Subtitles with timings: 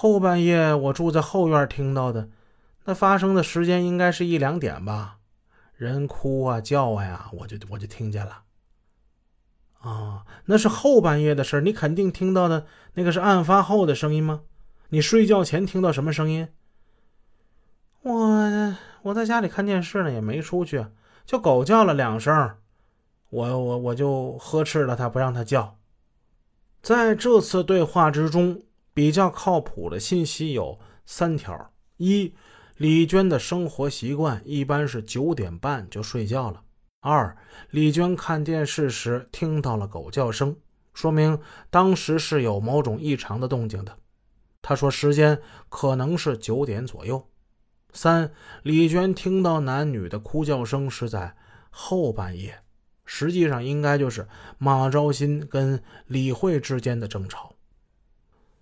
[0.00, 2.28] 后半夜我住在后院听到的，
[2.84, 5.18] 那发生的时间应该是一两点吧，
[5.74, 8.44] 人哭啊叫啊呀，我就我就听见了。
[9.80, 12.64] 啊，那是后半夜的事你肯定听到的
[12.94, 14.42] 那个是案发后的声音吗？
[14.90, 16.46] 你睡觉前听到什么声音？
[18.02, 20.86] 我我在家里看电视呢，也没出去，
[21.26, 22.54] 就狗叫了两声，
[23.30, 25.76] 我我我就呵斥了他，不让他叫。
[26.80, 28.62] 在这次对话之中，
[28.98, 30.76] 比较靠谱的信息有
[31.06, 32.34] 三条：一，
[32.78, 36.64] 李娟的生活习惯一般是九点半就睡觉了；
[36.98, 37.36] 二，
[37.70, 40.56] 李娟看电视时听到了狗叫声，
[40.94, 41.38] 说明
[41.70, 43.96] 当时是有某种异常的动静的。
[44.62, 47.24] 他说时间可能是九点左右。
[47.92, 48.32] 三，
[48.64, 51.36] 李娟听到男女的哭叫声是在
[51.70, 52.62] 后半夜，
[53.04, 54.26] 实际上应该就是
[54.58, 57.54] 马昭新跟李慧之间的争吵。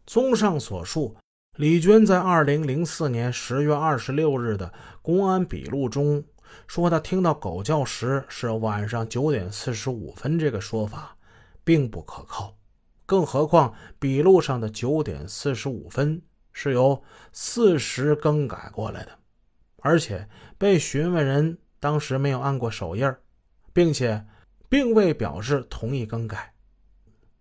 [0.07, 1.17] 综上所述，
[1.57, 4.73] 李娟在二零零四年十月二十六日的
[5.03, 6.23] 公安笔录中
[6.69, 11.17] 说，她听到狗叫时是晚上九点四十五分，这个说法
[11.65, 12.57] 并不可靠。
[13.05, 17.03] 更何况，笔录上的九点四十五分是由
[17.33, 19.11] 四时更改过来的，
[19.81, 23.13] 而且被询问人当时没有按过手印
[23.73, 24.25] 并且
[24.69, 26.53] 并未表示同意更改。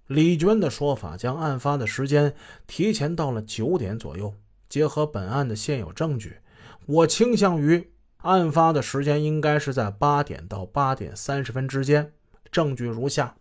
[0.07, 2.35] 李娟的说法将案发的时间
[2.67, 4.33] 提前到了九点左右。
[4.67, 6.37] 结合本案的现有证据，
[6.85, 12.13] 我倾向于案发的时间应该是在八点到八点三十分之间。
[12.51, 13.35] 证据如下：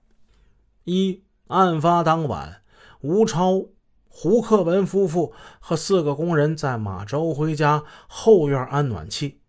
[0.84, 1.22] 一。
[1.48, 2.62] 案发当晚，
[3.02, 3.66] 吴超、
[4.08, 9.42] 胡克文夫妇和四个工人在马昭辉家后院安暖气。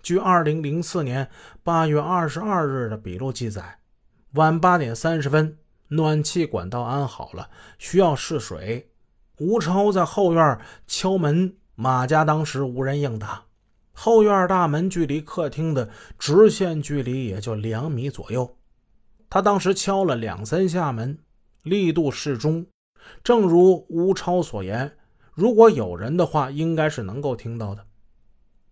[0.00, 1.28] 据2004年
[1.64, 3.80] 8月22日的笔录记载，
[4.34, 5.58] 晚8点30分，
[5.94, 8.90] 暖气管道安好了，需要试水。
[9.38, 13.44] 吴超在后院敲门，马家当时无人应答。
[13.92, 18.56] 后院大门距离客厅的直线距离也就两米左右。
[19.28, 21.18] 他当时敲了两三下门。
[21.62, 22.66] 力度适中，
[23.22, 24.96] 正如吴超所言，
[25.32, 27.86] 如果有人的话，应该是能够听到的。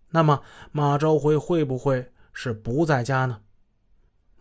[0.09, 0.41] 那么
[0.73, 3.43] 马昭辉会不会是不在家呢？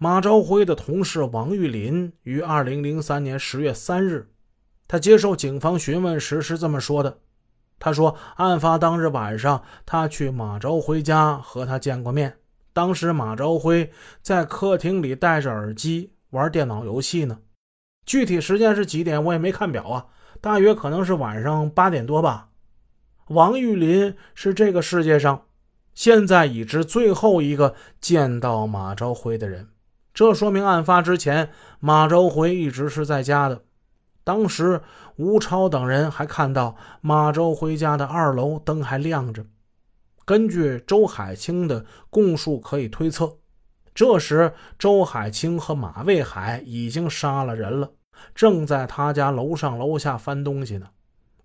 [0.01, 4.29] 马昭辉的同事王玉林于二零零三年十月三日，
[4.87, 7.19] 他接受警方询问时是这么说的
[7.77, 12.37] ：“他说，案发当日晚上，他去马昭辉家和他见过面，
[12.71, 17.39] 当时马昭辉在客厅里戴着耳机玩电脑游戏呢。”
[18.07, 19.21] 具体时间是几点？
[19.21, 20.05] 我也没看表啊，
[20.39, 22.51] 大约可能是晚上八点多吧。
[23.27, 25.47] 王玉林是这个世界上
[25.93, 29.67] 现在已知最后一个见到马昭辉的人，
[30.19, 31.49] 这说明案发之前
[31.79, 33.63] 马周辉一直是在家的。
[34.25, 34.81] 当时
[35.15, 39.45] 吴超等人还看到马周辉家的二楼灯还亮着。
[40.25, 43.37] 根据周海清的供述，可以推测，
[43.95, 47.89] 这时周海清和马卫海已经杀了人了。
[48.35, 50.87] 正在他家楼上楼下翻东西呢，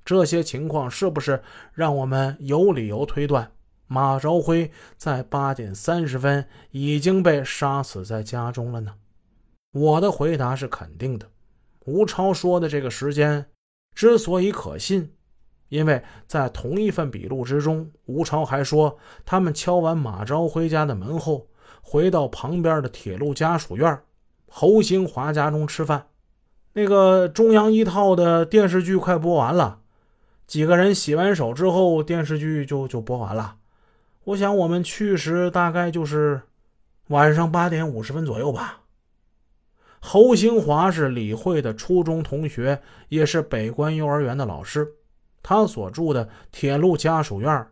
[0.05, 1.41] 这些情况是不是
[1.73, 3.53] 让我们有理由推断
[3.87, 8.95] 马昭辉在八点三十分已经被杀死在家中了呢？
[9.73, 11.29] 我的回答是肯定的。
[11.85, 13.47] 吴超说的这个时间
[13.95, 15.13] 之所以可信，
[15.69, 21.49] 因为在同一份笔录之中，吴超还说他们敲完马昭辉家的门后，
[21.83, 24.01] 回到旁边的铁路家属院
[24.49, 26.07] 侯兴华家中吃饭。
[26.73, 29.81] 那个中央一套的电视剧快播完了，
[30.47, 33.59] 几个人洗完手之后，电视剧就就播完了。
[34.25, 36.41] 我想我们去时大概就是
[37.09, 38.81] 晚上八点五十分左右吧。
[40.01, 44.87] 侯兴华是李慧的初中同学，也是北关幼儿园的老师。
[45.43, 47.67] 他所住的铁路家属院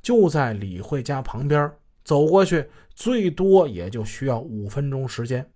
[0.00, 1.70] 就在李慧家旁边，
[2.04, 5.48] 走过去最多也就需要五分钟时间。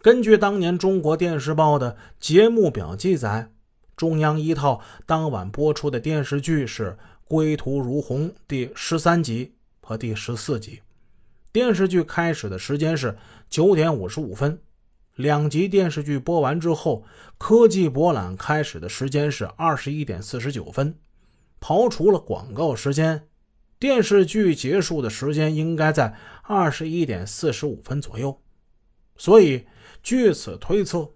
[0.00, 3.50] 根据当年中国电视报的节目表记载，
[3.96, 6.90] 中央一套当晚播出的电视剧是
[7.24, 10.80] 《归途如虹》第十三集和第十四集。
[11.52, 13.16] 电视剧开始的时间是
[13.50, 14.58] 九点五十五分，
[15.16, 17.04] 两集电视剧播完之后，
[17.38, 20.94] 科技博览开始的时间是二十一点四十九分。
[21.60, 23.28] 刨除了广告时间，
[23.78, 28.40] 电视剧结束的时间应该在二十一点四十五分左右，
[29.16, 29.66] 所以。
[30.02, 31.12] 据此推测，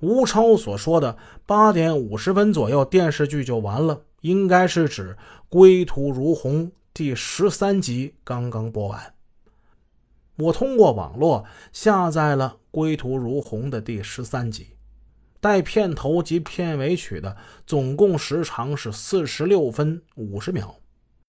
[0.00, 1.16] 吴超所说的
[1.46, 5.16] 八点五十分左右电视剧就完了，应该是指
[5.48, 9.14] 《归途如虹》第十三集刚刚播完。
[10.36, 14.76] 我通过网络下载了《归途如虹》的第十三集，
[15.40, 17.34] 带片头及片尾曲的
[17.66, 20.76] 总共时长是四十六分五十秒。